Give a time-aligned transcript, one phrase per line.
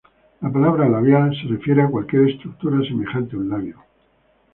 [0.41, 3.83] La palabra "labial" se refiere a cualquier estructura semejante a un labio.